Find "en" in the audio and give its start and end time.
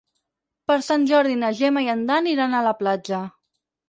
1.93-2.01